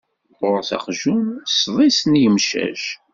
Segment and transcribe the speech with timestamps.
[0.41, 2.83] Ɣur-s aqjun d sḍis n yemcac.